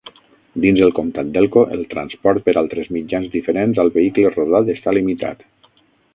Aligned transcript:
Dins 0.61 0.79
el 0.85 0.93
comtat 0.99 1.29
d'Elko, 1.35 1.65
el 1.75 1.83
transport 1.93 2.47
per 2.47 2.57
altres 2.63 2.91
mitjans 2.97 3.31
diferents 3.37 3.83
al 3.85 3.95
vehicle 4.01 4.35
rodat 4.35 4.75
està 4.79 4.97
limitat. 5.01 5.47